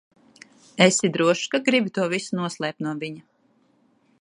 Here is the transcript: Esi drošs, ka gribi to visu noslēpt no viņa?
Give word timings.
Esi 0.85 1.09
drošs, 1.17 1.43
ka 1.55 1.61
gribi 1.67 1.93
to 1.99 2.07
visu 2.15 2.39
noslēpt 2.41 2.85
no 2.87 2.95
viņa? 3.05 3.23